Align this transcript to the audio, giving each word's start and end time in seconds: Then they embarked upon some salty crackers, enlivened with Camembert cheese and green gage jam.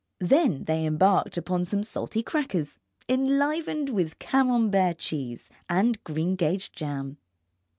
Then 0.19 0.63
they 0.63 0.83
embarked 0.83 1.37
upon 1.37 1.63
some 1.63 1.83
salty 1.83 2.23
crackers, 2.23 2.79
enlivened 3.07 3.89
with 3.89 4.17
Camembert 4.17 4.97
cheese 4.97 5.51
and 5.69 6.03
green 6.03 6.35
gage 6.35 6.71
jam. 6.71 7.19